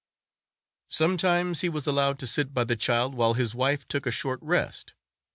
Sometimes 0.89 1.61
he 1.61 1.69
was 1.69 1.85
allowed 1.85 2.17
to 2.17 2.25
sit 2.25 2.55
by 2.55 2.63
the 2.63 2.75
child 2.75 3.13
while 3.13 3.35
his 3.35 3.53
wife 3.53 3.87
took 3.87 4.07
a 4.07 4.11
short 4.11 4.39
rest. 4.41 4.95